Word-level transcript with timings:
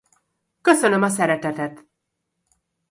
Köszönöm 0.61 1.01
a 1.03 1.07
szeretetet. 1.09 1.85